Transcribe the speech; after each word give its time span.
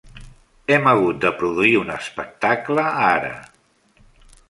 Hem 0.75 0.89
hagut 0.91 1.19
de 1.27 1.33
produir 1.43 1.75
un 1.83 1.93
espectacle 1.99 2.89
ara. 3.15 3.33